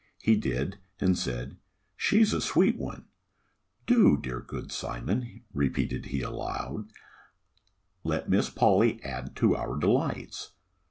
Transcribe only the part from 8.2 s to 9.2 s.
Miss Polly